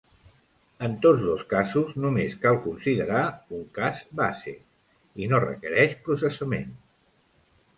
En 0.85 0.93
tots 1.01 1.25
dos 1.25 1.43
casos, 1.51 1.91
només 2.05 2.33
cal 2.45 2.57
considerar 2.63 3.21
un 3.59 3.67
cas 3.77 4.01
base, 4.23 4.55
i 5.27 5.31
no 5.35 5.43
requereix 5.45 5.95
processament. 6.09 6.75